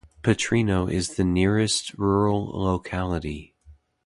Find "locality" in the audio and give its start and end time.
2.47-3.53